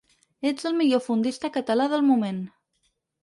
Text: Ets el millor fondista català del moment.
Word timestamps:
Ets 0.51 0.63
el 0.69 0.73
millor 0.77 1.03
fondista 1.07 1.51
català 1.59 1.87
del 1.91 2.05
moment. 2.09 2.39